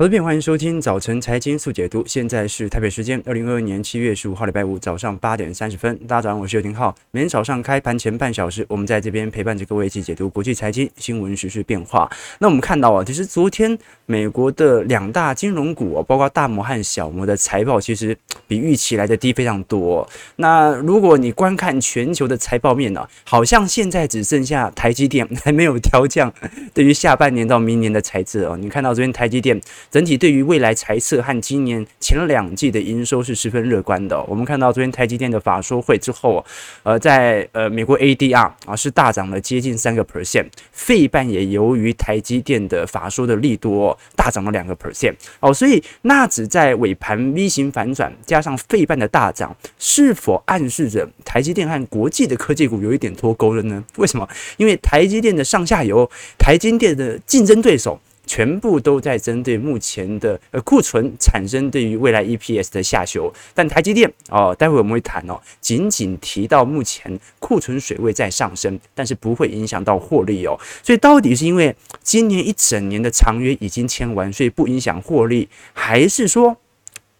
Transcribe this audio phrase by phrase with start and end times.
[0.00, 2.02] 各位欢迎收听早晨财经速解读。
[2.06, 5.94] 现在是台北时间二零二二年七月十五号礼拜五早上八点三十分。
[6.08, 6.96] 大家早上，我是尤廷浩。
[7.10, 12.10] 每天早上开盘前半小时，我们在这边陪伴着各位一起解读国际财经新闻、时事变化。
[12.38, 18.16] 那我们看到啊，其实昨天美国的两大金融股，包括大摩和小摩的财报，其实
[18.48, 20.08] 比预期来的低非常多。
[20.36, 26.32] 那如果你观看全球的财报面呢，好像现在只剩下台积电还没有调降
[26.72, 28.56] 对于下半年到明年的财测哦。
[28.56, 29.60] 你看到昨天台积电。
[29.90, 34.22] 整体对于未来财测和今年前两季的营收是十分乐观的。
[34.24, 36.44] 我们看到昨天台积电的法说会之后，
[36.84, 53.82] 呃，在呃美国 ADR 啊是大涨了接近三个 percent，费半也由于台积电的法说的利多大涨了两个 percent 哦，所以纳指在尾盘 V 型反转，加上费半的大涨，是否暗示着台积电和国际的科技股有一点脱钩了呢？
[53.96, 54.28] 为什么？
[54.56, 57.98] 因为台积电的上下游，台积电的竞争对手。
[58.30, 70.56] 全部都在针对目前的呃库存产生对于未来 EPS 的下修，但台积电哦，待会我们会谈哦，仅仅提到目前库存水位在上升，但是不会影响到获利哦。
[70.80, 71.74] 所以到底是因为
[72.04, 76.56] 今年一整年的长约已经签完，所以不影响获利，还是说？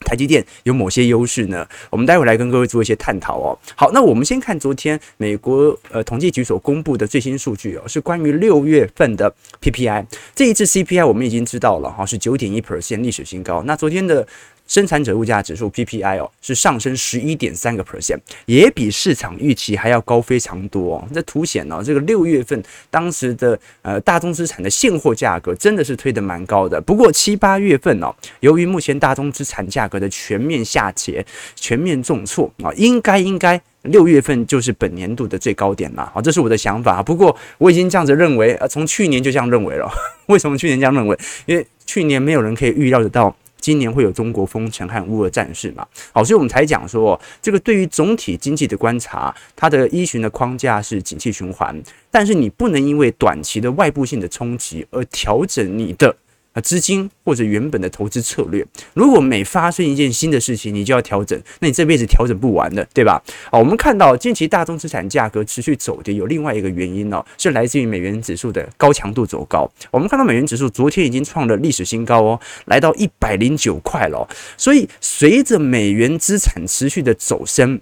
[0.04, 1.66] 台积电有某些优势呢？
[1.90, 3.58] 我们待会来跟各位做一些探讨哦。
[3.74, 10.04] 好，那我们先看昨天美国呃统计局所公布的最新数据哦，是关于六月份的 PPI。
[10.34, 13.62] 这一次 CPI 我们已经知道了哈，是九点一 percent 历史新高。
[13.64, 14.26] 那昨天的。
[14.70, 21.08] 生产者物价指数 PPI 哦，是上升十一点三个 percent，也比市场预期还要高非常多哦。
[21.12, 26.80] 这凸显了这个六月份当时的呃大宗资产的现货价格真的是推得蛮高的。
[26.80, 31.26] 不过七八月份哦，由于目前大宗资产价格的全面下跌、
[31.56, 37.02] 全面重挫啊，应该应该六月份就是本年度的最高点了啊，这是我的想法。
[37.02, 39.90] 不过我已经这样子认为，呃，从去年就这样认为了。
[40.26, 41.18] 为什么去年这样认为？
[41.46, 43.34] 因为去年没有人可以预料得到。
[43.60, 45.86] 今年会有中国风《陈汉乌俄战士嘛？
[46.12, 56.16] 好，所以我们才讲说，这个对于总体经济的观察，它的依循的框架是景气循环，但是你不能因为短期的外部性的冲击而调整你的。
[56.52, 63.22] 啊，资金或者原本的投资策略，如果每发生一件新的事情，你就要调整，那你这辈子调整不完的，对吧？
[63.52, 69.70] 啊，我们看到近期大宗资产价格持续走跌，有另外一个原因哦，是来自于美元指数的高强度走高。
[69.92, 74.28] 我们看到美元指数昨天已经创了历史新高哦，来到一百零九块了。
[74.56, 77.80] 所以随着美元资产持续的走升，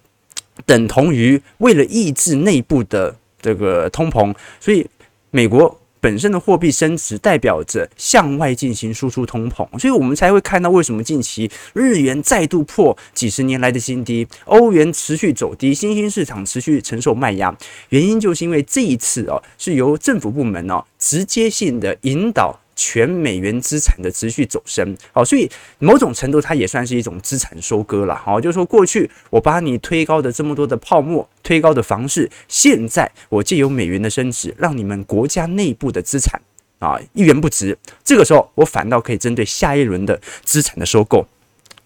[0.67, 4.87] 等同于为了抑制内部的这个通膨，所以
[5.31, 5.81] 美国。
[6.01, 17.57] 本身的货币升值代表着向外进行输出通膨，所以我们才会看到为什么近期日元再度破几十年来的新低，欧元持续走低，新兴市场持续承受卖压，
[17.89, 22.59] 原因就是因为这一次哦，是由政府部门哦直接性的引导。
[22.79, 25.51] 全美元资产的持续走升，好，所以
[25.81, 36.41] 某种程度它也算是一种资产收割了，好，就是说过去我把你推高的这么多的泡沫推高的房市，现在我借由美元的升值，让你们国家内部的资产
[36.79, 41.27] 啊一元不值，这个时候我反倒可以针对下一轮的资产的收购。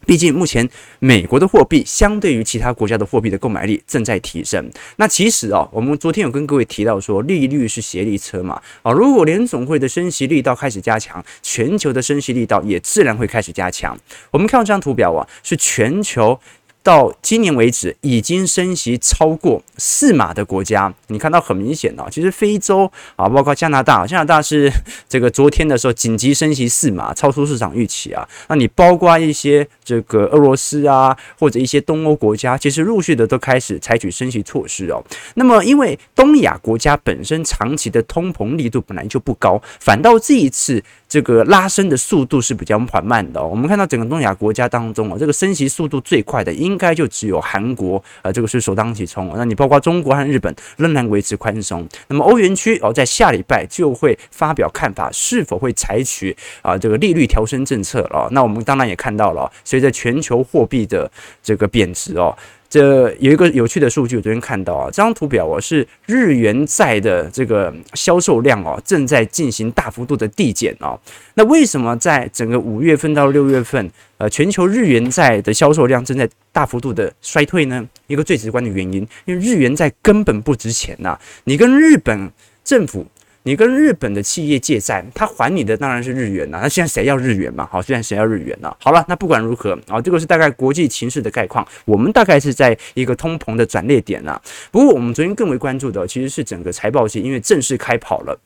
[0.07, 0.69] 毕竟，目前
[0.99, 4.71] 美国的货币相对于其他国家的货币的购买力正在提升。
[4.97, 8.61] 那其实啊，我们昨天有跟各位提到说，利率是协力车嘛。
[8.83, 13.97] 啊，如果联总会的升息力道开始加强，全球的升息力道也自然会开始加强。
[14.31, 16.39] 我们看到这张图表啊，是全球。
[16.83, 22.09] 到今年为止，已经升息超过四码的国家，你看到很明显哦。
[22.11, 24.71] 其实非洲啊，包括加拿大，加拿大是
[25.09, 28.29] 这个昨天的时候紧急升息四码，超出市场预期啊。
[28.49, 35.01] 那你包括一些这个俄罗斯啊，或者一些东欧国家，其实陆续的都开始采取升息措施哦。
[35.35, 43.47] 那么，因为东亚国家本身长期的通膨力度本来就不高，反倒这一次这个拉升的速度是比较缓慢的哦。
[43.47, 46.72] 我们看到整个东亚国家当中啊，这个升息速度最快的应。
[46.73, 49.31] 应该就只有韩国，呃，这个是首当其冲。
[49.37, 51.87] 那你包括中国和日本仍然维持宽松。
[52.09, 58.27] 那么欧元区哦，在下礼拜就会发表看法，是否会采取啊这个利率调升政策了？
[58.33, 61.11] 那我们当然也看到了，随着全球货币的
[61.43, 62.35] 这个贬值哦。
[62.73, 70.99] 这有一个有趣的数据，我昨天看到啊，这张图表啊是日元债的这个销售量哦，正在进行大幅度的递减哦。
[71.35, 77.87] 那为什么在整个五月份到六月份，呃，全球日元债的销售量正在大幅度的衰退呢？
[78.07, 82.33] 一个最直观的原因，因为日元债根本不值钱呐，你跟日本
[82.65, 83.07] 政府。
[83.45, 86.61] 你跟日本的企业借债，他还你的当然是日元呐。
[86.63, 87.69] 那现在谁要日元嘛？
[87.71, 88.73] 好，现在谁要日元呢？
[88.79, 91.67] 好了，那不管如何啊，这个是大概国际情势的概况。
[91.85, 94.41] 我们大概是在一个通膨的转捩点呐。
[94.71, 98.39] 不过我们昨天更为关注的其实是整个财报季，因为正式开跑了。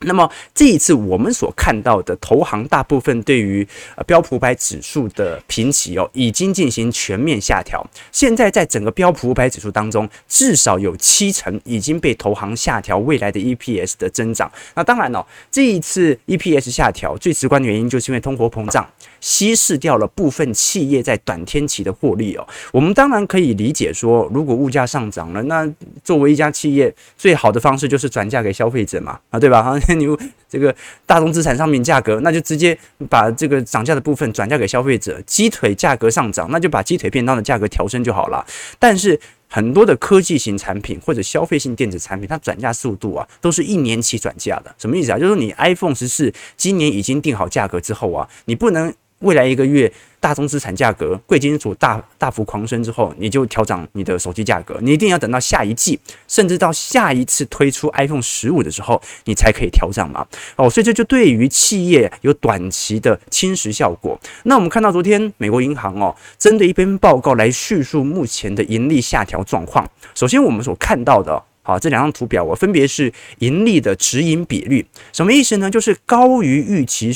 [0.00, 3.66] 那么这一次我们所看到的投行大部分对于
[4.06, 7.84] 标普五百指数的评级哦，已经进行全面下调。
[8.10, 14.50] 现在在整个标普五百指数当中，至少有七成已经被投行下调未来的 EPS 的增长。
[14.74, 18.88] 那当然了，这一次 EPS 下调最直观的原因就是因为通货膨胀
[19.20, 22.46] 稀释掉了部分企业在短天期的获利哦。
[22.72, 25.70] 我们当然可以理解说，如果物价上涨了，那
[26.02, 29.62] 作为一家企业，最好的方式就是转嫁给消费者嘛，啊，对吧？
[29.62, 29.78] 哈。
[29.94, 30.06] 你
[30.48, 30.74] 这个
[31.06, 32.76] 大宗资产商品价格，那就直接
[33.08, 35.20] 把这个涨价的部分转嫁给消费者。
[35.26, 38.44] 鸡腿价格上涨，那就把鸡腿便当的价格调升就好了。
[38.78, 39.18] 但是
[39.48, 44.74] 很多的科技型产品或者消费性电子产品，它转嫁速度啊，都是一年期转嫁的。
[44.78, 45.18] 什么意思啊？
[45.18, 48.92] 就是你 iPhone 十四今年已经定好价格之后啊，你不能。
[49.20, 54.78] 未来一个月，大宗资产价格、贵金属大大幅狂升之后，你就调涨你的手机价格。
[54.80, 60.26] 你一定要等到下一季，甚至到下一次推出 iPhone 十五的时候，你才可以调涨嘛。
[60.56, 64.18] 哦，所以这就对于企业有短期的侵蚀效果。
[64.44, 69.86] 那我们看到昨天美国银行哦，针对一篇报告来叙述目前的盈利下调状况。
[70.14, 71.49] 首先，我们所看到的。
[71.70, 75.70] 啊，这两张图表我分别是盈利的指引比率，什么意思呢？
[75.70, 77.12] 就是高于预期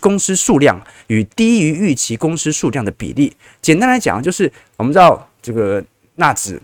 [0.00, 3.32] 公司数量与低于预期公司数量的比例。
[3.60, 5.82] 简单来讲，就是我们知道这个
[6.16, 6.60] 纳指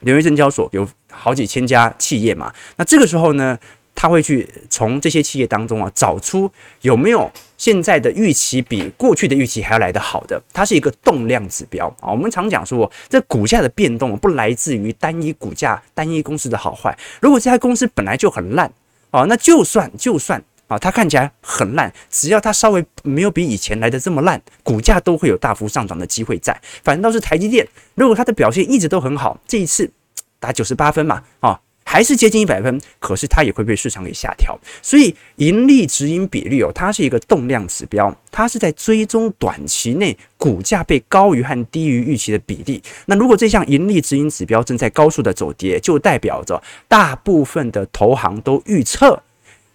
[0.00, 3.58] 纽约证交所有好几千家企业嘛，那这个时候呢，
[4.00, 6.50] 他会去从这些企业当中啊，找出
[6.80, 7.30] 有没有。
[7.58, 12.10] 现在的预期比过去的预期还要来得好的，它是一个动量指标啊。
[12.10, 16.96] 我们常讲说，这股价的变动不来自于单一股价、单一公司的好坏。
[17.20, 18.72] 如果这家公司本来就很烂
[19.10, 26.58] 啊，那就算就算啊，它看起来很烂，只要它稍微没有比以前来的这么烂，股价都会有大幅上涨的机会在。
[26.82, 29.90] 反倒是台积电，如果它的表现一直都很好，这一次
[30.38, 31.60] 打九十八分嘛啊。
[31.84, 42.80] 还是接近一百分，可是它也会被市场给下调，所以盈利指引比率哦，它是一个动量指标，它是在追踪短期内股价被高于和低于预期的比例。
[43.06, 49.20] 那如果这项盈利指引指标正在高速的走跌，就代表着大部分的投行都预测。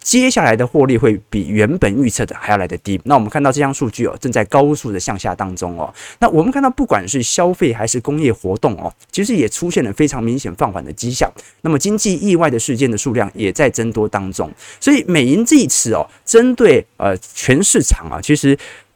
[0.06, 3.02] 接下来的获利会比原本预测的还要来得低。
[3.06, 5.92] 那我们看到这项数据哦，正在高速的向下当中哦。
[6.20, 11.28] 那我们看到不管是消费还是工业活动哦，其实也出现了非常明显放缓的迹象。
[11.62, 14.48] 那么经济意外的事件的数量也在增多当中。
[14.80, 18.56] 所以美银这一次哦，针对呃全市场啊，其实。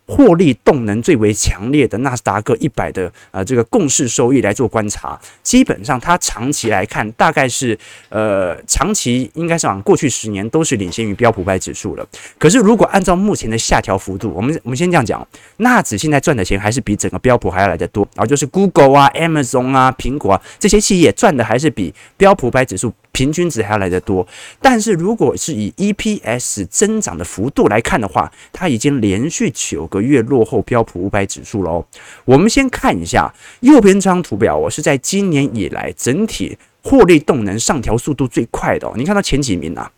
[0.10, 7.78] 获利动能最为强烈的纳斯达克一百的呃这个共识收益来做观察，基本上它长期来看大概是
[8.10, 12.06] 呃长期应该是往过去十年都是领先于标普五百指数了。
[12.40, 15.26] 可是如果按照目前的下调幅度，我们我们先这样讲，
[15.58, 22.92] 纳指现在赚的钱还是比整个标普还要来得多，然后就是 Google 啊、Amazon 啊、苹果啊这些企业赚的还是比标普五百指数。
[23.20, 24.26] 平均值还要来得多，
[24.62, 31.86] 但是如果是以 EPS 增长的幅度来看的话，它已经连续九个月落后标普五百指数了哦。
[32.24, 38.94] 我们先看一下右边这张图表，我是在今年以来整体获利动能上调速度最快的哦。
[38.96, 39.92] 你看到前几名啊，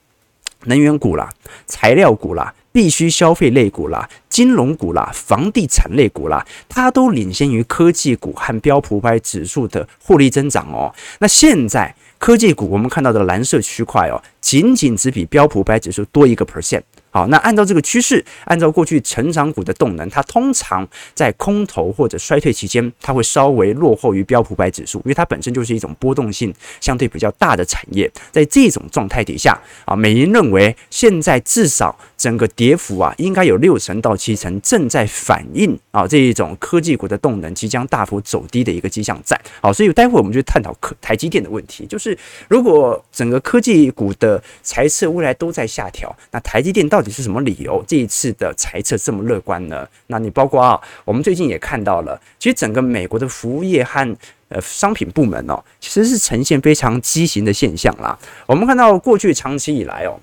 [0.66, 1.30] 能源股啦、
[1.68, 10.92] 材料股啦、必需消费类股啦、金融股啦、房地产类股啦，它都领先于科技股和标普五百指数的获利增长哦。
[11.20, 11.94] 那现在。
[12.22, 16.84] 科技股，我们看到的蓝色区块哦，仅仅只比标普五百指数多一个 percent。
[17.12, 28.10] 好，那按照这个趋势，按照过去成长股的动能，它通常在空头或者衰退期间，它会稍微落后于标普百指数，因为它本身就是一种波动性相对比较大的产业。
[28.32, 39.40] 在这种状态底下啊，美银认为现在至少整个跌幅啊，应该有六成到七成正在反映啊这一种科技股的动能即将大幅走低的一个迹象在。
[39.62, 47.84] 好，所以待会我们就探讨科台积电的问题，就是如果整个科技股的财测未来都在下调，那台积电到到底是什么理由？
[47.88, 49.88] 这一次的猜测这么乐观呢？
[50.06, 54.16] 那你包括啊，我们最近也看到了，其实整个美国的服务业和
[54.50, 58.16] 呃商品部门哦，其实是呈现非常畸形的现象啦。
[58.46, 60.20] 我们看到过去长期以来哦。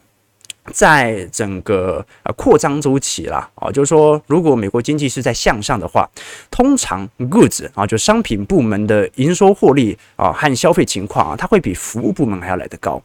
[0.73, 6.09] 在整个呃扩张周期啦，啊，就是说，如果美国经济是在向上的话，
[6.51, 13.01] 通常 goods 啊，就商品部门的营收获利啊和消费情况啊，它会比服务部门还要来得高。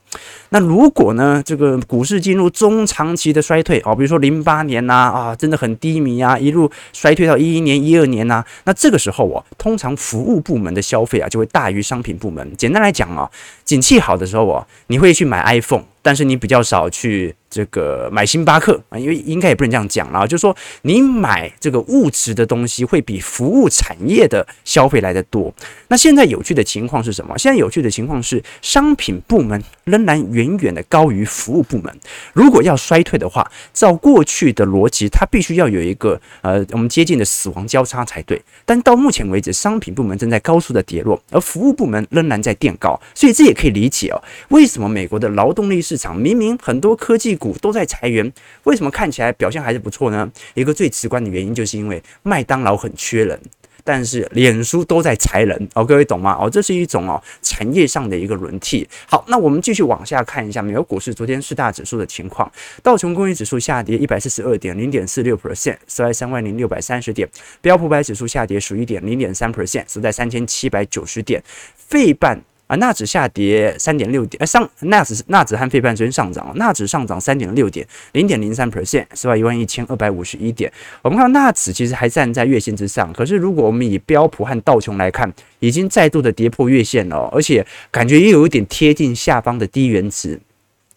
[0.49, 12.51] 那如果呢，这个股市进入中长期的衰退啊，比如说零八年呐啊，真的很低迷啊，一路衰退到一一年、一二年呐，那这个时候啊，通常服务部门的消费啊就会大于商品部门。
[12.57, 13.29] 简单来讲啊，
[13.63, 15.83] 景气好的时候啊，你会去买 iPhone。
[16.03, 25.51] 但是你比较少去这个买星巴克啊，因为应该也不能这样讲啦，就是说你买这个物质的东西会比服务产业的消费来得多。
[25.87, 27.35] 那现在有趣的情况是什么？
[27.37, 31.95] 现在有趣的情况是，商品部门仍然远远的高于服务部门。
[32.33, 38.41] 如果要衰退的话，照过去的逻辑，它必须要有一个呃，我们接近的死亡交叉才对。
[38.65, 48.33] 但到目前为止，商品部门正在高速的跌落，而服务部门仍然在垫高，所以这也可以理解哦，为什么美国的劳动力是市场明明很多科技股都在裁员，
[48.63, 50.27] 为什么看起来表现还是不错呢？
[50.55, 53.39] 一个最直观的原因就是因为麦当劳很缺人。
[53.83, 56.35] 但是脸书都在裁人哦，各位懂吗？
[56.41, 58.89] 哦，这是一种哦产业上的一个轮替。
[59.05, 62.51] 好，那我们继续往下看一下美国股市昨天四大指数的情况。
[62.81, 67.29] 道琼工业指数下跌一百四十二点零点四六 percent，收在三万零六百三十点。
[67.61, 71.43] 标普百指数下跌十一点零点三 percent，收在三千七百九十点。
[71.75, 72.41] 费半。
[72.73, 79.37] 啊，纳指下跌三点六点，呃，上纳指纳指和费半昨天上涨，纳指上涨三点六点，零点零三 percent，是吧？
[79.37, 80.71] 一万一千二百五十一点。
[81.03, 90.39] 我们看到纳指其实还站在月线之上，可是如果我们以标普和道琼来看，已经再度的跌破月线了，而且感觉也有一点贴近下方的低原值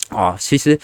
[0.09, 0.35] 啊。
[0.39, 0.79] 其实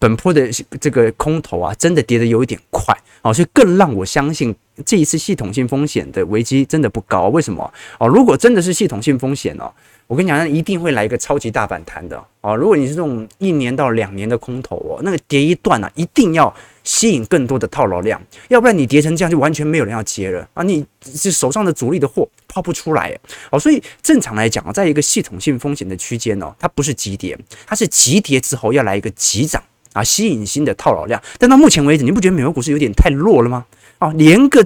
[0.00, 0.50] 本波的
[0.80, 4.52] 这个空头啊，真的跌得有一点快啊，所以更让我相信
[4.84, 7.28] 这一次系统性风险的危机真的不高。
[7.28, 7.72] 为什么？
[8.00, 9.70] 哦，如果真的是系统性风险哦。
[10.14, 12.54] 我跟你讲，那一定会来一个超级大反弹的哦。
[12.54, 16.54] 如果你是这种一年到两年的空头哦，那个跌一段啊，一定要
[16.84, 20.62] 吸引更多的套牢量，要不然你跌成这样，就完全没有人要接了啊！
[20.62, 23.12] 你是手上的主力的货抛不出来
[23.50, 23.58] 哦。
[23.58, 29.60] 所以正常来讲啊，在一个系统性风险的区间哦，它不是急跌，它是急跌之后要来一个急涨
[29.94, 31.20] 啊，吸引新的套牢量。
[31.40, 33.66] 但到目前为止，你不觉得美国股市有点太弱了吗？
[33.98, 34.64] 啊，连个。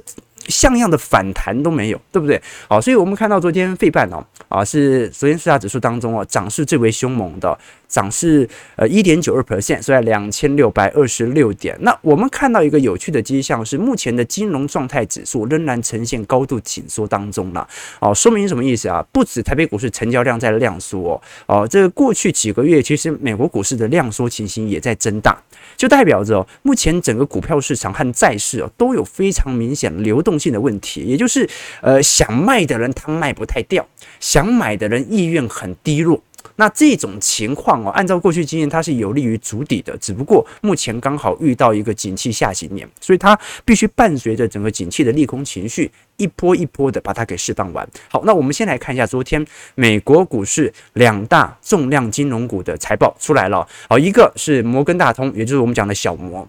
[0.48, 2.40] 像样的反弹都没有，对不对？
[2.68, 7.56] 好，所以我们看到昨天费半哦，啊是昨天四大指数当中哦涨势最为凶猛的。
[7.88, 11.74] 涨势呃一点九二 percent，所以两千六百二十六点。
[11.80, 17.66] 那我们看到一个有趣的迹象是，目前的金融状态指数仍然呈现高度紧缩当中了。
[17.98, 19.02] 哦，说明什么意思啊？
[19.10, 25.34] 不止台北股市成交量在量缩哦，哦，这个过去几个月其实美国股市的量缩情形也在增大，
[25.74, 31.48] 就代表着，目前整个股票市场和债市哦都有非常明显流动性的问题，也就是
[31.82, 33.86] 呃想卖的人他卖不太掉，
[34.20, 36.22] 想买的人意愿很低落。
[36.54, 39.96] 那这种情况哦，按照过去经验，它是有利于筑底的。
[39.98, 47.88] 只不过目前刚好遇到一个景气下行年，所以它必须伴随着整个景气的利空情绪，一波一波的把它给释放完。
[48.08, 49.44] 好，那我们先来看一下昨天
[49.76, 53.66] 美国股市两大重量金融股的财报出来了。
[53.88, 56.48] 好，一个是摩根大通，也就是我们讲的小摩。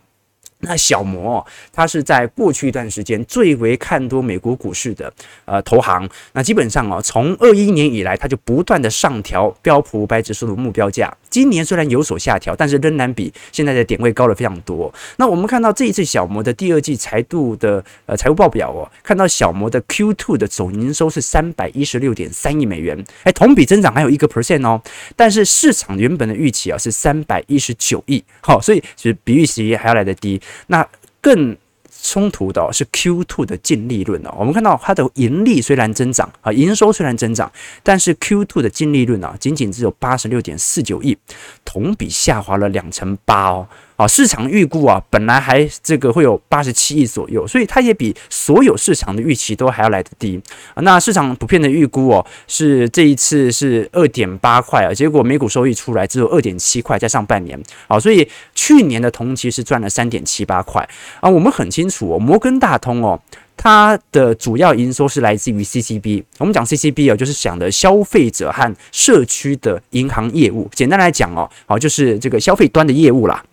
[0.62, 5.12] 那小摩，它是在过去一段时间最为看多美国股市的
[5.46, 6.08] 呃投行。
[6.34, 11.16] 那基本上哦，从二一年以来，它就不断的上调标普五百指数的目标价。
[11.30, 14.94] 今年虽然有所下调，但是仍然比现在的点位高了非常多。
[15.16, 24.82] 那我们看到这一次小摩的第二季财度的呃财务报表哦，看到小摩的 Q2 的总营收是三百一十六点三亿美元，哎，同比增长还有一个 percent 哦。
[25.16, 30.42] 但是市场原本的预期啊是三百一十九亿，好，所以是比预期还要来得低。
[30.68, 30.88] 那
[31.22, 31.56] 更
[32.01, 37.51] 冲突的是 Q2 的净利润哦，我们看到它的盈利虽然增长啊，营收虽然增长，
[37.84, 41.18] 但是 Q2 的净利润啊，仅仅只有八十六点四九亿，
[41.65, 43.68] 同比下滑了两成八哦。
[44.00, 50.41] 啊，市场预估啊，本来还这个会有八十七亿左右，所以它也比所有市场的预期都还要来得低。
[50.77, 58.25] 那市场普遍的预估哦，是这一次是二点八块啊，结果每股收益出来只有二点七块，在上半年啊，所以
[58.56, 60.88] 去年的同期是赚了三点七八块
[61.20, 61.29] 啊。
[61.29, 63.22] 我们很清楚哦，摩根大通哦，
[63.58, 66.24] 它的主要营收是来自于 CCB。
[66.38, 70.70] 我们讲 CCB 哦，就是讲的消费者和社区的银行业务。
[70.74, 73.44] 简单来讲哦，好，就是这个消费端的业务啦。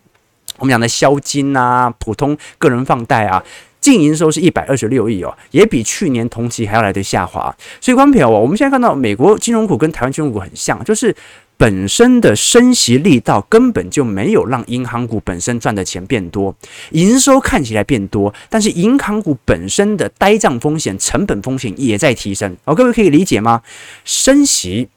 [0.59, 3.43] 我们讲的消金啊，普通个人放贷啊，
[3.81, 7.55] 净营收是一百二十六亿哦，也比去年同期还要来的下滑。
[7.81, 11.15] 所以，观朋友，我们现在看到美国金融股跟台湾金融股很像，就是
[11.59, 16.55] 本身的升息力道根本就没有让银行股本身赚的钱变多，
[16.91, 22.57] 营收看起来变多，但是银行股本身的呆账风险、成本风险也在提升。
[22.65, 23.63] 哦，各位可以理解吗？
[24.05, 24.89] 升息，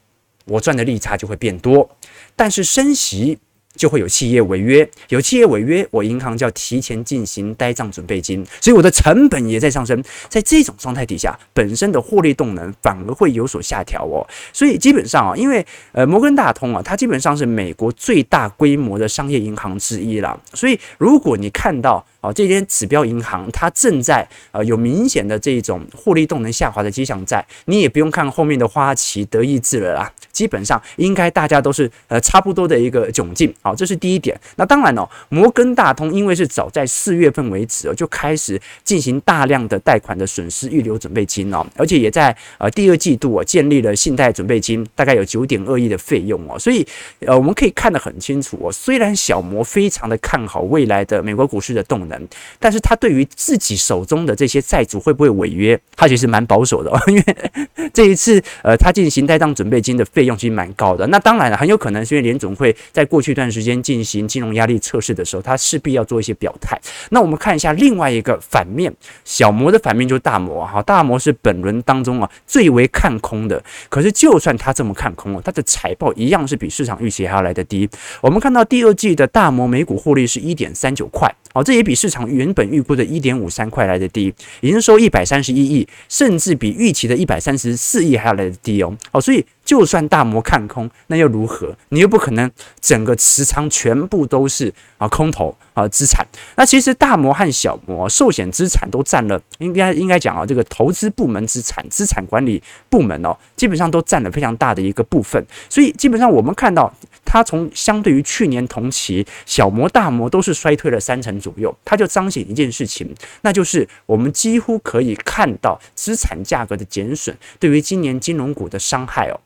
[0.46, 1.88] 我赚的利差就会变多，
[2.34, 3.38] 但是升息。
[3.76, 10.02] 就会有企业违约，有企业违约，我银行就要提前进行呆账准备金，所以我的成本也在上升。
[10.28, 14.26] 在这种状态底下，本身的获利动能反而会有所下调哦。
[14.52, 20.38] 所以基本上啊，因为呃摩根大通啊，它基本上是美国最大规模的商业银行之一啦。
[20.52, 34.38] 所以如果你看到哦，这些指标银行它正在呃有明显的这种获利动能下滑的迹象在，你也不用看后面的花旗、德意志了啦，基本上应该大家都是呃差不多的一个窘境，好，这是第一点。
[34.56, 46.86] 那当然哦，摩根大通因为是早在四月份为止哦就开始进行大量的贷款的损失预留准备金哦，而且也在呃第二季度哦建立了信贷准备金，大概有九点二亿的费用哦，所以
[47.20, 52.09] 呃我们可以看得很清楚哦，虽然小摩非常的看好未来的美国股市的动能。
[52.58, 57.24] 但是他对于自己手中的这些债主会不会违约，他其实蛮保守的哦，因为
[57.92, 61.06] 这一次呃，他进行带账准备金的费用其实蛮高的。
[61.08, 66.80] 那当然了，很有可能是因为联总会在过去一段时间进行金融压力测试的时候，他势必要做一些表态。
[67.10, 68.92] 那我们看一下另外一个反面，
[69.24, 73.62] 小摩的反面就是大摩哈，大摩是本轮当中啊最为看空的。
[73.88, 77.88] 可是就算他这么看空哦，他的财报一样是比市场预期还要来得低。
[78.20, 81.34] 我们看到第二季的大摩每股获利是一点三九块。
[81.52, 88.96] 好，这也比市场原本预估的一点五三块来的低，营收一百三十一亿，甚至比预期的一百三十四亿还要来的低哦。
[89.10, 91.76] 好，所以就算大摩看空，那又如何？
[91.90, 92.50] 你又不可能
[92.80, 96.26] 整个持仓全部都是啊空头啊资产。
[96.56, 105.40] 那其实大摩和小摩寿险资产都占了，应该应该讲啊，这个投资部门资产、资产管理部门哦，基本上都占了非常大的一个部分。
[105.68, 106.92] 所以基本上我们看到。
[107.32, 113.08] 它从相对于去年同期，小摩、大摩都是衰退了三成左右，它就彰显一件事情，
[113.42, 119.38] 那就是我们几乎可以看到资产价格的减损对于今年金融股的伤害哦，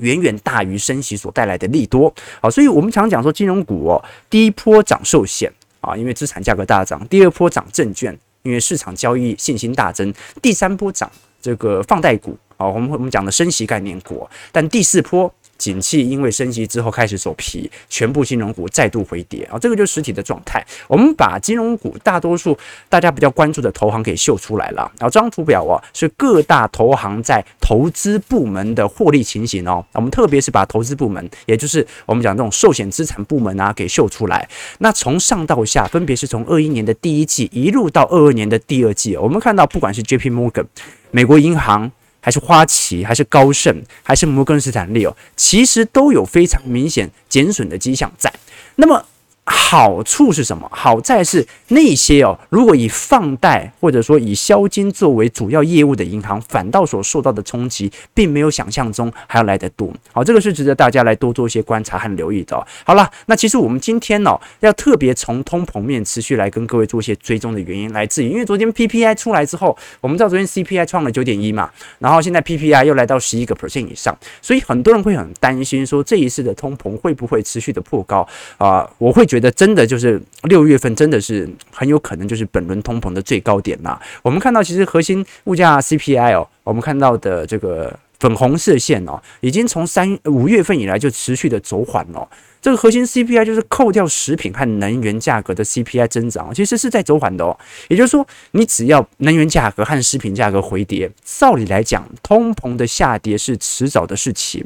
[0.00, 2.12] 远远大于升息所带来的利多。
[2.40, 11.10] 好，所以我们常讲说金融股哦，第一波涨寿险啊，因为资产价格大涨；第二波涨证券，因为市场交易信心大增；第三波涨
[11.40, 15.32] 这个放贷股啊，我们我们讲的升息概念股，但第四波。
[15.56, 20.64] 景气因为升息之后开始走皮，全部金融股再度回跌啊，这个就是实体的状态。
[20.88, 22.56] 我们把金融股大多数
[22.88, 24.90] 大家比较关注的投行给秀出来了。
[24.98, 29.84] 然后这张图表啊，是各大投行在投资部门的获利情形哦。
[29.92, 34.48] 我们特别是把投资部门，也就是我们讲这种寿险资产部门啊，给秀出来。
[34.78, 40.66] 那从上到下，分别是从二一年的第一季一路到二二年的第二季，我们看到不管是 JP Morgan
[41.10, 41.90] 美国银行。
[42.24, 48.32] 还是花旗，还是高盛，还是摩根士丹利哦，其实都有非常明显减损的迹象在。
[48.76, 49.04] 那么。
[49.46, 50.66] 好处是什么？
[50.72, 59.92] 好在是那些哦，如果以放贷或者说以销金作为主要业务的银行，反倒所受到的冲击，并没有想象中还要来得多。
[60.12, 62.56] 好，这个是值得大家来多做一些观察和留意的。
[62.84, 78.88] 好了，那其实我们今天呢，要特别从通膨面持续来跟各位做一些追踪的原因，来自于因为昨天 PPI 出来之后，我们知道昨天 CPI 创了九点一嘛，然后现在 PPI 又来到十一个 percent 以上，所以很多人会很担心说这一次的通膨会不会持续的破高啊？
[78.96, 79.24] 我会。
[79.34, 84.00] 觉得真的就是六月份真的是很有可能就是本轮通膨的最高点啦。
[84.22, 92.28] 我们看到其实核心物价 CPI 哦，我们看到的这个粉红色线哦，已经从三五月份以来就持续的走缓了。
[92.64, 97.54] 这个核心 CPI 就是扣掉食品和能源价格的 CPI 增长，其实是在走缓的哦。
[97.88, 104.64] 也就是说，你只要能源价格和食品价格回跌，照理来讲，通膨的下跌是迟早的事情。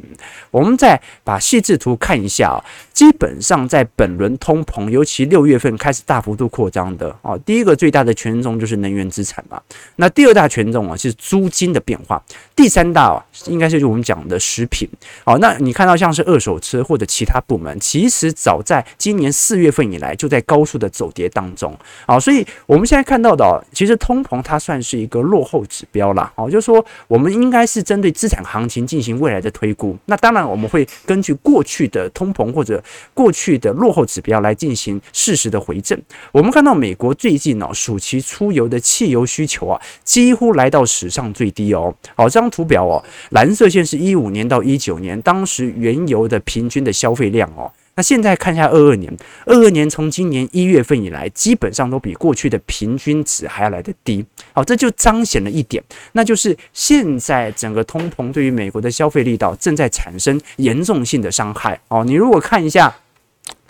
[0.49, 9.61] 我们再把细致图看一下啊，基本上在本轮通膨，尤其六月份开始大幅度扩张的啊，第一个最大的权重就是能源资产嘛。
[9.97, 12.23] 那第二大权重啊是租金的变化，
[12.55, 14.87] 第三大啊应该是就我们讲的食品。
[15.25, 17.77] 好，那你看到像是二手车或者其他部门。
[17.89, 21.75] 其实早在今年四月份以来，就在高速的走跌当中
[22.05, 29.97] 啊，所以我们现在看到的，其实通膨它算是一个落后指标了啊，就是说我们应该是针对资产行情进行未来的推估。
[30.05, 32.79] 那当然我们会根据过去的通膨或者
[33.15, 35.99] 过去的落后指标来进行适时的回正。
[36.31, 41.91] 我们看到美国最近呢，暑期出游的汽油需求啊，几乎来到史上最低哦。
[42.15, 47.71] 好，这张图表哦，蓝色线是一五年到一九年，当时原油的平均的消费量哦。
[47.99, 49.13] 那现在看一下二二年，
[49.45, 54.25] 二二年从今年一月份以来，基本上都比过去的平均值还要来得低。
[54.53, 55.83] 好，这就彰显了一点，
[56.13, 61.77] 那就是现在整个通膨对于美国的消费力道正在产生严重性的伤害。
[61.89, 62.95] 哦，你如果看一下。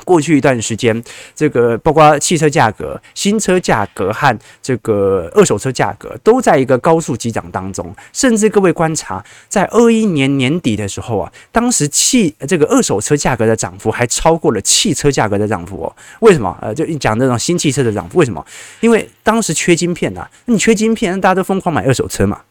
[0.05, 1.03] 过去一段时间，
[1.35, 7.93] 这个包括汽车价格、新车价格和这个二手车价格都在一个高速急涨当中。
[8.13, 15.95] 甚至各位观察，在二一年年底的时候啊，当时汽这个二手车价格的涨幅还超过了汽车价格的涨幅哦。
[16.21, 16.57] 为什么？
[16.61, 18.45] 呃，就讲这种新汽车的涨幅，为什么？
[18.79, 22.41] 因为当时缺晶片呐，你缺晶片，大家都疯狂买二手车嘛。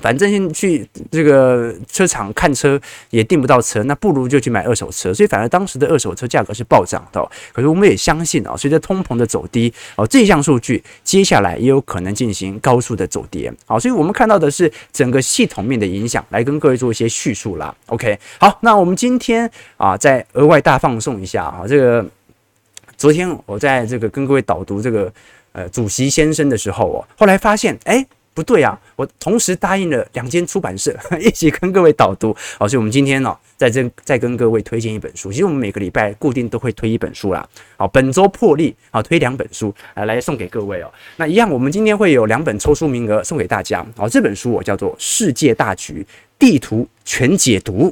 [0.00, 5.12] 反正先去这个车厂看车也订不到车，那不如就去买二手车。
[5.12, 7.20] 所以反而当时的二手车价格是暴涨的。
[7.52, 13.52] 可是我们也相信啊，随着通膨的走低哦，这项数据接下来也有可能进行高速的走跌。
[13.66, 17.74] 好，所以我们看到的是整个系统面的影响，来跟各位做一些叙述啦。
[17.86, 22.04] OK，好，那我们今天啊再额外大放送一下啊，这个
[22.96, 25.12] 昨天我在这个跟各位导读这个
[25.52, 28.06] 呃主席先生的时候哦，后来发现哎。
[28.32, 28.78] 不对啊！
[28.96, 35.32] 我同时答应了两间出版社 一起跟各位导读，好，所以我们今天呢，在这再跟各位推荐一本书。
[35.32, 37.46] 其实我们每个礼拜固定都会推一本书啦。
[37.76, 40.90] 好，本周破例好，推两本书啊来送给各位哦。
[41.16, 43.84] 那一样，我们今天会有两本抽书名额送给大家。
[43.96, 46.06] 好，这本书我叫做《世界大局
[46.38, 47.88] 地图全解读》。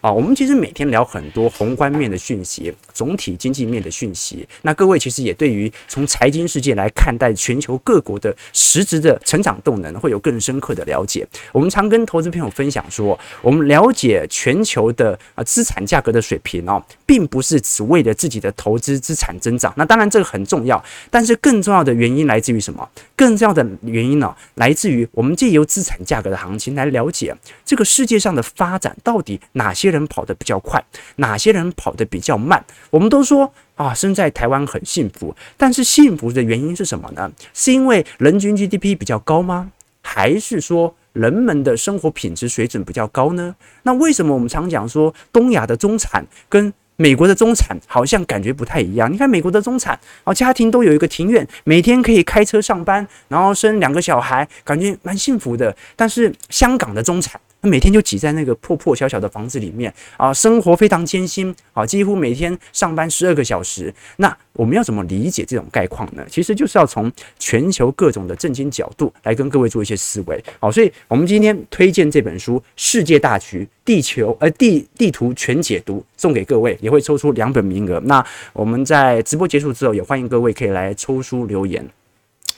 [0.00, 4.46] 啊，我们其实每天聊很多宏观面的讯息，总体经济面的讯息。
[4.62, 11.26] 那各位其实也对于从财经世界来看待全球各国的实质的成长动能，会有更深刻的了解。
[11.52, 19.72] 我们常跟投资朋友分享说，我们了解全球的啊资产价格的水平哦，并不是只为了自己的投资资产增长。
[19.76, 22.88] 那当然这个很重要，但是更重要的原因来自于什么？
[23.16, 30.82] 更重要的原因呢，来自于我们借由资产价格的行情来了解这个世界上的发展到底哪些人跑得比较快，
[31.16, 32.62] 哪些人跑得比较慢？
[32.90, 37.30] 我们都说啊，生在台湾很幸福，但是幸福的原因是什么呢？
[37.54, 39.70] 是因为人均 GDP 比较高吗？
[40.02, 43.54] 还是说人们的生活品质水准比较高呢？
[43.84, 49.12] 那为什么我们常讲说东亚的中产跟美国的中产好像感觉不太一样。
[49.12, 55.76] 你看美国的中产哦，家庭都有一个庭院，每天可以开车上班，然后生两个小孩，感觉蛮幸福的。
[55.94, 63.92] 但是香港的中产，他每天就挤在那个破破小小的房子里面啊，生活非常艰辛啊，几乎每天上班十二个小时。
[64.16, 66.24] 那我们要怎么理解这种概况呢？
[66.28, 70.42] 其实就是要从全球各种的震惊角度来跟各位做一些思维。
[70.60, 78.00] 好，所以我们今天推荐这本书《世界大局地球呃地地图全解读》，送给各位，也会抽出两本名额。
[78.04, 81.84] 那我们在直播结束之后，也欢迎各位可以来抽书留言。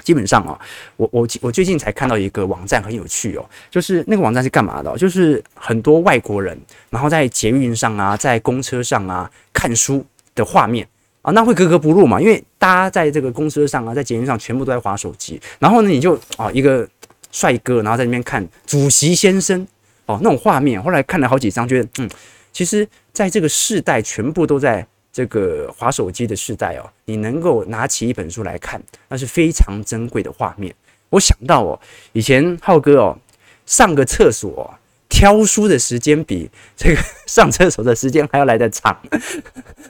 [0.02, 0.58] 基本上啊，
[0.96, 4.96] 我我我最近才看到一个网站很有趣哦，就是那个网站是干嘛的？
[4.96, 6.58] 就是很多外国人，
[6.90, 10.86] 然后在捷运上啊，在公车上啊看书的画面
[11.22, 16.88] 啊，那会格格不入嘛，因为大家在这个公车上啊，在捷运上全部都在划手机，然后呢，你就啊一个
[17.30, 19.66] 帅哥，然后在那边看主席先生
[20.06, 22.10] 哦那种画面，后来看了好几张，觉得嗯，
[22.52, 24.86] 其实在这个世代全部都在。
[25.12, 30.74] 这个滑手机的时代哦，你能够拿起一本书来看，那是非常珍贵的画面。
[31.08, 31.80] 我想到哦，
[32.12, 33.18] 以前浩哥哦，
[33.66, 34.72] 上个厕所
[35.08, 38.96] 挑书的时间比这个 上厕所的时间还要来得长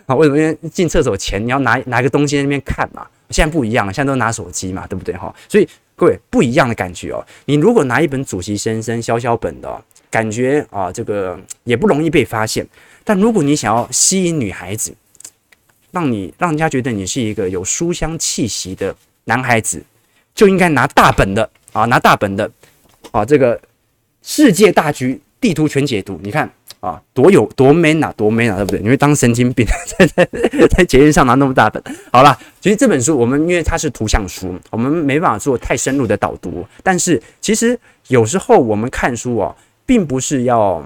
[0.06, 0.14] 啊！
[0.16, 0.38] 为什么？
[0.38, 3.06] 因为进厕所前你要拿拿个东西在那边看嘛。
[3.28, 5.32] 现在不一样了，现在都拿手机嘛，对不对哈？
[5.48, 7.24] 所以各位不一样的感觉哦。
[7.44, 12.66] 你如果拿一本主席先生小小本的，感觉啊，这个也不容易被发现。
[13.04, 14.92] 但如果你想要吸引女孩子，
[15.92, 19.82] 让你让人家觉得你是一个有书香气息的男孩子，
[20.34, 22.50] 就应该拿大本的啊，拿大本的
[23.10, 23.60] 啊，这个
[24.22, 26.50] 世界大局地图全解读，你看
[26.80, 28.80] 啊，多有多 man 啊，多 man 啊，对不对？
[28.80, 29.66] 你会当神经病，
[29.98, 30.28] 在在
[30.68, 31.82] 在捷运上拿那么大本。
[32.12, 36.66] 好了，其实这本书我们因为它是图像书，我们没办法做太深入的导读。
[36.82, 40.84] 但是其实有时候我们看书啊，并不是要。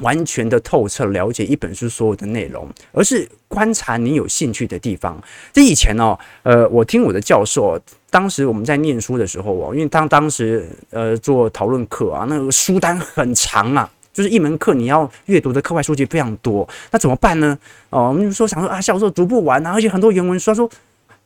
[0.00, 5.20] 完全的透彻了解一本书所有的内容，而是观察你有兴趣的地方。
[5.52, 7.80] 这以前哦，呃，我听我的教授，
[8.10, 17.58] 当时我们在念书的时候哦，因为当当时呃做讨论课啊，那个书单很长啊， 就是一门课你要阅读的课外书籍非常多，那怎么办呢？
[17.90, 20.70] 哦，我们就说想说啊，教授读不完啊，而且很多原文书，他说，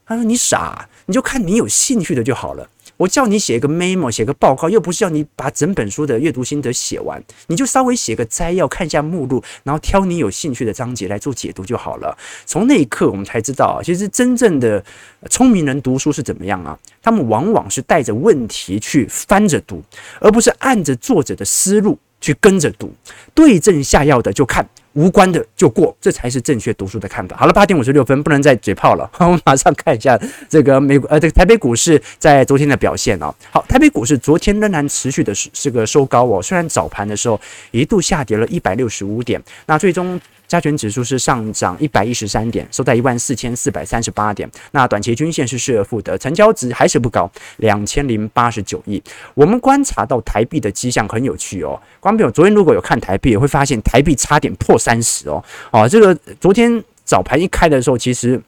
[0.06, 2.68] 他说你傻，你就看你有兴趣的就好了。
[3.02, 12.16] 我叫你写一个 memo，写个报告，又不是要你把整本书的阅读心得写完，你就稍微写个摘要，看一下目录，然后挑你有兴趣的章节来做解读就好了。
[12.46, 14.84] 从那一刻，我们才知道，其实真正的
[15.28, 16.78] 聪明人读书是怎么样啊？
[17.02, 19.82] 他们往往是带着问题去翻着读，
[20.20, 22.92] 而不是按着作者的思路去跟着读，
[23.34, 24.64] 对症下药的就看。
[24.94, 27.36] 无关的就过，这才是正确读书的看法。
[27.36, 29.10] 好了，八点五十六分，不能再嘴炮了。
[29.18, 33.34] 我们马上看一下这个美国呃，这个台北股市在昨天的表现哦。
[33.50, 40.20] 好，台北股市昨天仍然持续的是是个收高哦，虽然早盘的时候一度下跌了一百六十五点，那最终。
[40.52, 44.46] 加权指数是上涨一百一十三点，收在一万四千四百三十八点。
[44.72, 49.02] 那短期均线是失而复得，成交值还是不高，两千零八十九亿。
[49.32, 51.80] 我们观察到台币的迹象很有趣哦。
[52.00, 55.42] 观众朋友，昨天如果有看台币，也会发现台币差点破三十哦。
[55.70, 58.38] 哦，这个昨天早盘一开的时候，其实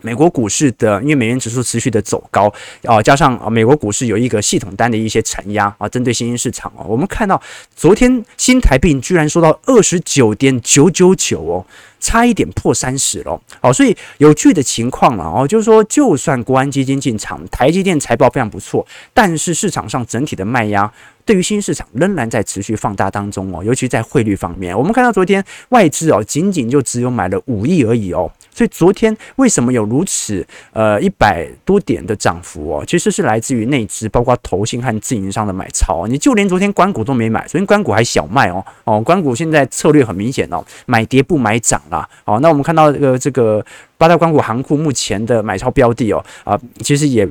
[0.00, 2.52] 美国股市的，因为美元指数持续的走高
[2.84, 7.40] 啊，加上啊美国股市有一个系统单的一些承压啊，针对新兴市场啊，我们看到
[7.74, 11.66] 昨天新台币居然收到二十九点九九九哦，
[12.00, 20.90] 差一点破三十了哦，所以有趣的情况了哦，就是说就算国安基金进场，台积电财报非常不错，但是市场上整体的卖压。
[21.24, 32.84] 对于新市场仍然在持续放大当中哦，尤其在汇率方面，我们看到昨天外资哦，仅仅就只有买了五亿而已哦，所以昨天为什么有如此呃一百多点的涨幅哦？
[32.86, 36.06] 其实是来自于内资，包括投信和自营商的买超。
[36.06, 42.38] 你就连昨天关股都没买，昨天关股还小卖哦哦，关股现在策略很明显哦，买跌不买涨啊哦。
[42.40, 43.64] 那我们看到这个这个
[43.96, 47.28] 八大关谷行库目前的买超标的哦啊，其实也。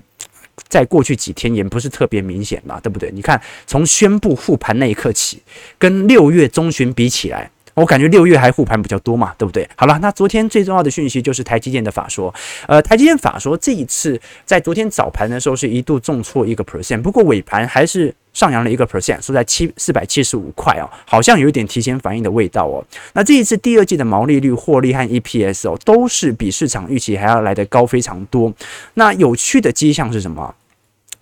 [0.67, 3.11] 在过去几天也不是特别明显嘛，对不对？
[3.11, 5.39] 你看，从宣布复盘那一刻起，
[5.77, 9.67] 跟六月中旬比起来，我感觉六月还护盘比较多嘛，对不对？
[9.75, 12.33] 好了，那昨天最重要的讯息就是台积电的法说，
[12.67, 18.13] 呃，台积电法说这一次在昨天早盘的时候是一度重挫一个 percent，不过尾盘还是。
[18.33, 22.85] 上扬了一个 percent，收在七四百七十五块哦，好像有一点提前反应的味道哦。
[23.13, 28.53] 那这一次第二季的毛利率、获利和 EPS 哦，都是比市场预期还要来得高非常多。
[28.93, 30.53] 那有趣的迹象是什么？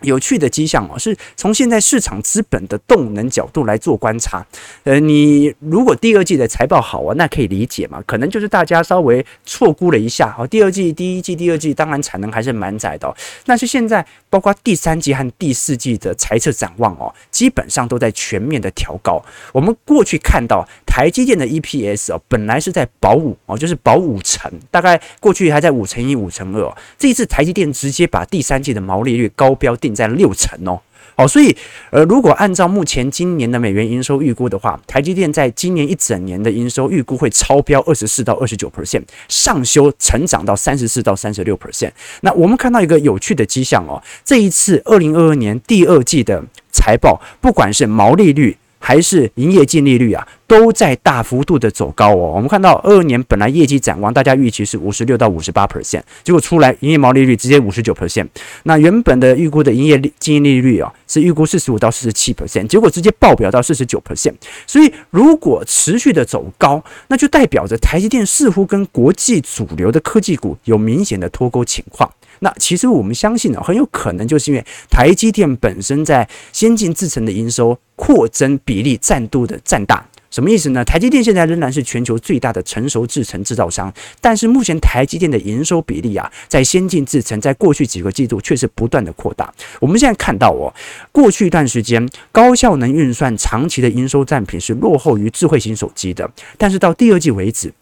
[0.06, 4.46] 有趣的迹象哦，是从现在市场资本的动能角度来做观察。
[4.84, 10.30] 呃，你如果第二季的财报好啊，那可以理解嘛，可能就是大家稍微错估了一下。
[10.30, 13.12] 好，第二季、第一季、第二季当然产能还是满载的，
[13.44, 19.22] 但是现在包括第三季和第四季的财测展望哦，基本上都在全面的调高。
[19.52, 26.62] 我们过去看到台积电的 EPS 哦，本来是在保五哦，就是保五成，大概过去还在五成一、五成二。
[26.62, 30.78] 哦这一次台积电直接把第三季的毛利率高标定在六成哦，
[31.16, 31.56] 哦，所以
[31.90, 41.90] 呃，如果按照目前今年的美元营收预估的话，台积电在今年一整年的营收预估会超标二十四到二十九 percent，上修成长到三十四到三十六 percent。
[42.20, 48.54] 那我们看到一个有趣的迹象哦，这一次二零二二年第二季的财报，不管是毛利率，
[48.86, 52.34] 还是营业净利率啊，都在大幅度的走高哦。
[52.36, 58.28] 我们看到二二年本来业绩展望，大家预期是五十六到五十八 percent，结果出来营业毛利率直接五十九 percent。
[58.62, 64.34] 那原本的预估的营业利净利率啊，是预估四十五到四十七 percent，结果直接爆表到四十九 percent。
[64.68, 72.08] 所以如果持续的走高，那就代表着台积电似乎跟国际主流的科技股有明显的脱钩情况。
[72.40, 80.84] 那其实我们相信呢，很有可能就是因为台积电本身在先进制程的营收扩增比例占度的占大，什么意思呢？
[80.84, 89.52] 台积电现在仍然是全球最大的成熟制程制造商，但是目前台积电的营收比例啊，在先进制程在过去几个季度却是不断的扩大。
[89.80, 90.72] 我们现在看到哦，
[91.10, 97.72] 过去一段时间高效能运算长期的营收占比是落后于智慧型手机的，但是到第二季为止。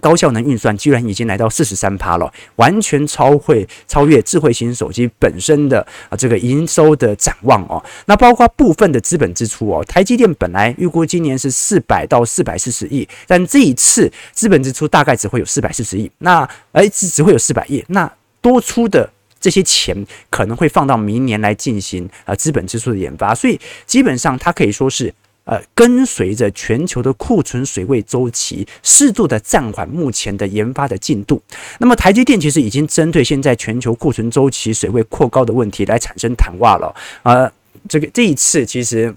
[0.00, 7.82] 高效能运算居然已经来到四十三趴了，完全超会超越智慧型手机本身的啊这个营收的展望哦。
[8.06, 19.08] 那包括部分的资本支出哦，台积电本来预估今年是四百到四百四十亿，但这一次资本支出大概只会有四百四十亿，那而只只会有四百亿，那多出的
[19.40, 19.96] 这些钱
[20.30, 25.12] 可能会放到明年来进行啊资本支出的研发，所以基本上它可以说是。
[25.46, 31.40] 呃，跟随着全球的库存水位周期，适度的暂缓目前的研发的进度。
[31.78, 36.92] 那么，台积电其实已经针对现在全球库存周期水位扩高的问题来产生谈话了。
[37.22, 37.50] 呃，
[37.88, 39.14] 这个这一次其实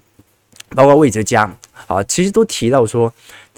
[0.70, 1.52] 包括魏哲家
[1.88, 3.12] 啊，其实都提到说，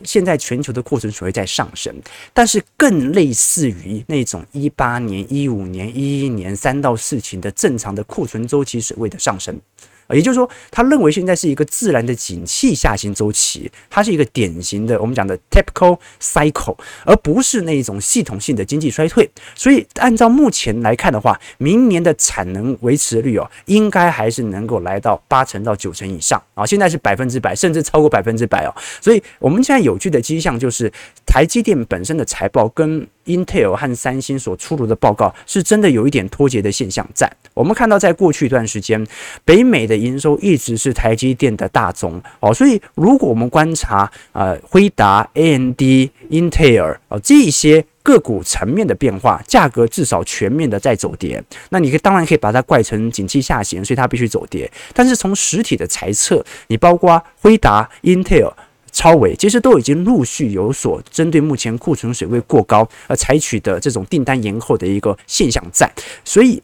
[0.05, 1.93] 现在全球的库存水位在上升，
[2.33, 9.59] 但是更类似于那种一八年、一五年、一一年三到四期的正常的库存周期水位的上升。
[10.13, 19.29] 也就是说，他认为现在是一个自然的景气下行周期，它是一个典型的我们讲的 typical cycle，而不是那一种系统性的经济衰退。
[19.55, 26.65] 所以，按照目前来看的话，明年的产能维持率哦，应该还是能够来到八成到九成以上啊。
[26.65, 28.73] 现在是百分之百，甚至超过百分之百哦。
[28.99, 30.91] 所以，我们现在有趣的迹象就是，
[31.25, 37.31] 台积电本身的财报跟 Intel 和三星所出炉的报告，是真的有一点脱节的现象在。
[37.53, 39.05] 我们看到，在过去一段时间，
[39.43, 45.81] 北美的营收一直是台积电的大宗哦，所以如果我们观察呃辉达、AMD、
[46.29, 54.71] Intel 哦这些个股层面的变化，价格至少全面的在走跌，那你可以当然可以把它怪成景气下行，所以它必须走跌。
[54.93, 58.51] 但是从实体的猜测，你包括辉达、Intel。
[58.91, 65.89] 超微其实都已经陆续有所针对目前库存水位过高而采取的这种订单延后的一个现象在，
[66.25, 66.61] 所以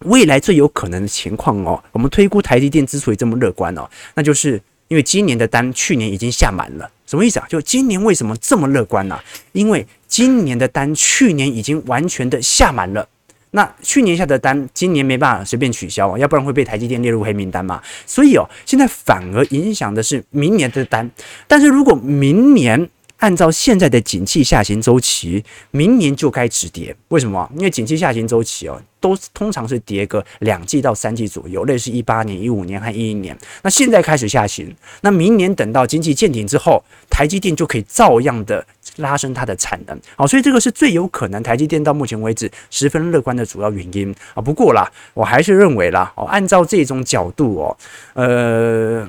[0.00, 7.46] 未来最有可能的情况哦，我们推估台积电之所以这么乐观哦，那就是因为今年的单去年已经下满了，什么意思啊？
[7.48, 9.18] 就今年为什么这么乐观呢？
[9.52, 13.08] 因为今年的单去年已经完全的下满了。
[13.56, 17.82] 那去年下的单，今年没办法随便取消啊，要不然会被台积电列入黑名单嘛。
[18.04, 21.10] 所以哦，现在反而影响的是明年的单。
[21.48, 26.94] 但是如果明年按照现在的景气下行周期，明年就该止跌。
[27.08, 27.50] 为什么？
[27.56, 28.78] 因为景气下行周期哦。
[28.98, 33.36] 都通常是跌个两季到三季左右，类似一八年、一五年和一一年。
[33.62, 39.98] 那现在开始下行，那明年等到经济见顶之后，台积电就可以照样的拉升它的产能。
[40.16, 44.42] 好，所以这个是最有可能台积电到目前为止十分乐观的主要原因啊。
[44.42, 47.76] 不过啦，我还是认为啦，哦，按照这种角度哦，
[48.14, 49.08] 呃。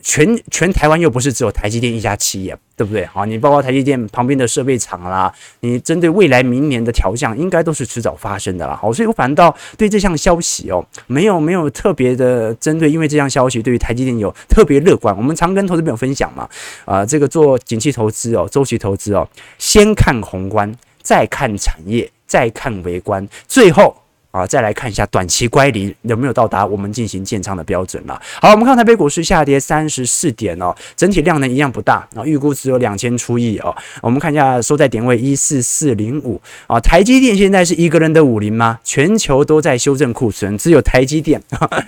[0.00, 3.04] 全全台湾又不是只有台积电一家企业，对不对？
[3.06, 8.78] 好，你包括台积电旁边的设备厂啦，你针对未来明年的调降，应该都是迟早发生的啦。
[8.80, 15.14] 好，所以我反倒对这项消息哦，没有没有特别的针对，因为这项消息对于台积电有特别乐观。
[15.16, 16.48] 我们常跟投资朋友分享嘛，
[16.84, 23.96] 啊，这个做景气投资哦，周期投资哦，先看宏观，再看产业，再看微观，最后。
[24.38, 28.20] 啊，再来看一下短期乖离有没有到达我们进行建仓的标准了。
[28.40, 33.74] 好，我们看台北股市下跌三十四点哦，整体量呢一样不大啊，预估只有两千出亿哦。
[34.00, 38.78] 我们看一下收在点位一四四零五啊，台积电现在是一个人的武林吗？
[38.84, 41.42] 全球都在修正库存，只有台积电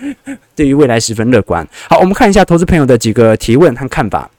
[0.53, 1.65] 对于未来十分乐观。
[1.87, 4.29] 好，我们看一下投资朋友的几个提问和看法。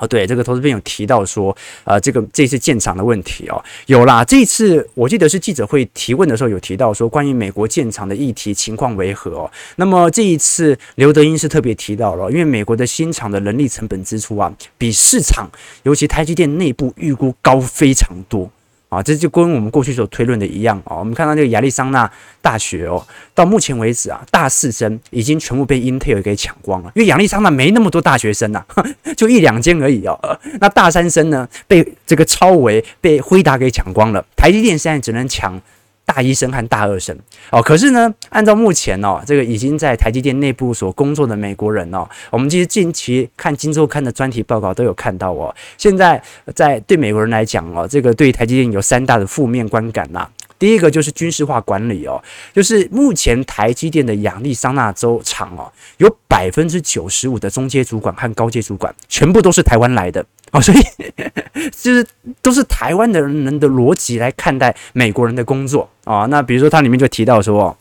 [0.00, 4.24] 哦，对，这个投资朋友提到说，呃，这个这次建厂的问题哦，有啦。
[4.24, 9.50] 这一次我记得是记者会提问的时候有提到说，关于美国建厂的议题情况为何哦？
[9.76, 15.50] 那么这一次刘德英是特别提到了，因为美国的新厂的人力成本支出啊，比市场
[15.84, 18.50] 尤其台积电内部预估高非常多。
[18.88, 20.96] 啊，这就跟我们过去所推论的一样啊。
[20.96, 28.84] 我们看到这个亚利桑那大学哦，到目前为止啊，大四生已经全部被英特尔给抢光了，因为亚利桑那没那么多大学生呐、啊，
[29.16, 30.18] 就一两间而已哦。
[30.60, 35.60] 那大三生呢，被这个超微被辉达给抢光了，台积电现在只能抢。
[36.06, 37.14] 大一生和大二生。
[37.50, 46.22] 哦，可是呢，按照目前哦，这个已经在台积电内部所工作的美国人哦，我们其实近期看《金周刊》的专题报告都有看到哦，现在
[46.54, 50.26] 在对美国人来讲哦，这个对台积电有三大的负面观感呐。
[50.58, 52.22] 第一个就是军事化管理哦，
[52.54, 60.24] 就是目前台积电的亚利桑那州厂哦，有百分之九十五的中阶主管和高阶主管全部都是台湾来的。
[60.52, 60.78] 哦，所以
[61.76, 62.06] 就是
[62.40, 65.86] 都是台湾的人的逻辑来看待美国人的工作。
[66.06, 66.24] 啊。
[66.30, 67.76] 那比如说它里面就提到说。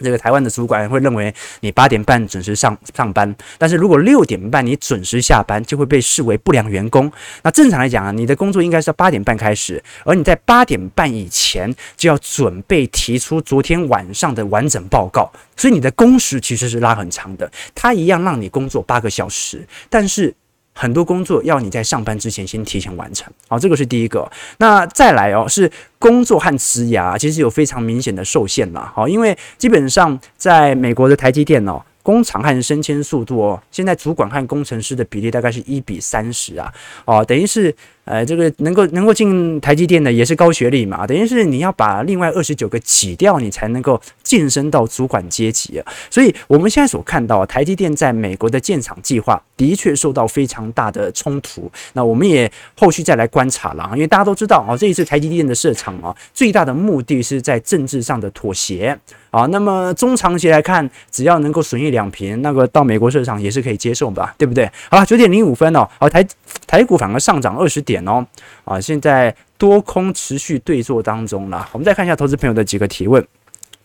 [0.00, 7.10] 这个台湾的主管会认为你八点半准时上上班，但是如果六点半你准时下班，就会被视为不良员工。
[7.44, 17.48] 那正常来讲啊，你的工作应该是要八点半开始，而你在八点半以前就要准备提出昨天晚上的完整报告，所以你的工时其实是拉很长的。
[17.72, 20.34] 他一样让你工作八个小时，但是。
[20.74, 24.30] 很多工作要你在上班之前先提前完成，好，这个是第一个。
[24.58, 36.72] 那再来哦，是工作和职涯其实有非常明显的受限了，好，因为基本上在美国的台积电哦，工厂和升迁速度哦，现在主管和工程师的比例大概是一比三十啊，
[37.04, 37.74] 哦，等于是。
[38.04, 45.92] 呃，这个能够能够进台积电的也是高学历嘛，等于是你要把另外二十九个挤掉，你才能够晋升到主管阶级啊。
[46.10, 51.70] 所以我们现在所看到，台积电在美国的建厂计划的确受到非常大的冲突。
[51.94, 58.94] 那我们也后续再来观察了啊，因为大家都知道啊，这一次台积电的设厂啊，最大的目的是在政治上的妥协
[59.30, 59.46] 啊。
[59.46, 64.70] 那么中长期来看，只要能够损益两平，那个到美国设厂也是可以接受吧，对不对？
[64.90, 66.26] 好了，九点零五分哦，好，台
[66.66, 67.93] 台股反而上涨二十点。
[67.94, 68.26] 点哦，
[68.64, 71.68] 啊，现在多空持续对坐当中了。
[71.72, 73.24] 我们再看一下投资朋友的几个提问。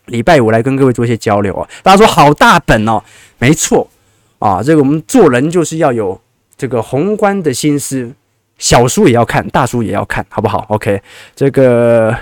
[0.06, 1.68] 礼拜五来跟各位做一些交流啊。
[1.82, 3.00] 大家说好大本哦，
[3.38, 3.88] 没错
[4.40, 6.20] 啊，这个我们做人就是要有
[6.56, 8.12] 这个宏观的心思，
[8.58, 11.00] 小书也要看，大书也要看，好不好？OK，
[11.36, 12.16] 这个。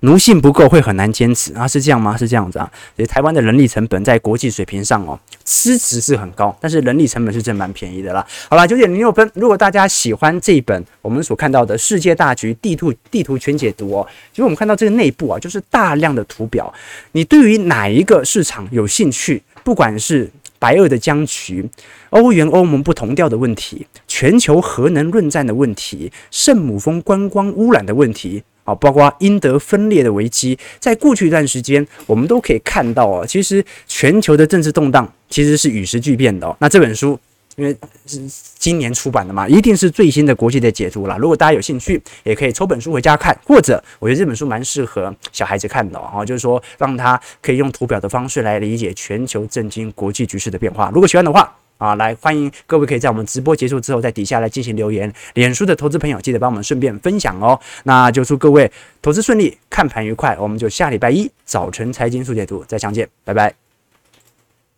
[0.00, 2.16] 奴性不够会很难坚持啊，是这样吗？
[2.16, 2.70] 是这样子啊。
[2.94, 8.24] 所以台湾的人力成本在国际水平上哦，资质是很高，但是人力成本是真蛮便宜的啦。
[8.48, 16.72] 好啦，九点零六分，如果大家喜欢这一本我们所看到的世界大局地图地图全解读哦，其实我们看到这个内部啊，就是大量的图表。
[17.12, 19.42] 你对于哪一个市场有兴趣？
[19.64, 20.30] 不管是
[20.60, 21.68] 白俄的僵局、
[22.10, 28.42] 欧元欧盟不同调的问题、全球核能论战的问题、圣母峰观光污染的问题。
[28.68, 36.54] 啊，包括英德分裂的危机，在过去一段时间，我们都可以看到啊，其实全球的政治动荡其实是与时俱变的哦。
[36.60, 37.18] 那这本书
[37.56, 37.74] 因为
[38.06, 38.20] 是
[38.58, 41.16] 今年出版的嘛，一定是最新的国际的解读啦。
[41.16, 50.90] 如果大家有兴趣，也可以抽本书回家看，或者我觉得这本书蛮适合小孩子看的哦，就是说让他可以用图表的方式来理解全球震惊国际局势的变化。
[50.94, 55.12] 如果喜欢的话，啊，来欢迎各位可以在我们直播结束之后，在底下来进行留言。
[55.34, 57.58] 脸书的投资朋友记得帮我们顺便分享哦。
[57.84, 58.70] 那就祝各位
[59.00, 60.36] 投资顺利，看盘愉快。
[60.38, 63.67] 我们就下礼拜一早晨财经速解读再相见，拜拜。